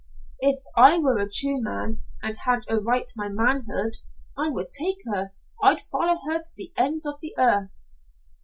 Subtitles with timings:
[0.39, 3.97] "If I were a true man, and had a right to my manhood,
[4.35, 5.31] I would take her.
[5.61, 7.69] I'd follow her to the ends of the earth."